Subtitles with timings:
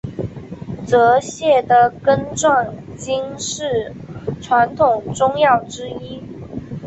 [0.83, 3.93] 泽泻的根状茎是
[4.41, 6.19] 传统中药之一。